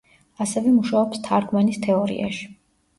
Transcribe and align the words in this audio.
ასევე 0.45 0.73
მუშაობს 0.79 1.23
თარგმანის 1.29 1.81
თეორიაში. 1.87 2.55